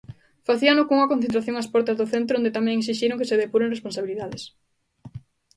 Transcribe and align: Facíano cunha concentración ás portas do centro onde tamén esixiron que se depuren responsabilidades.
Facíano 0.47 0.85
cunha 0.87 1.11
concentración 1.11 1.55
ás 1.61 1.71
portas 1.73 1.97
do 1.99 2.09
centro 2.13 2.33
onde 2.39 2.55
tamén 2.57 2.77
esixiron 2.81 3.19
que 3.19 3.29
se 3.31 3.39
depuren 3.43 3.73
responsabilidades. 3.75 4.43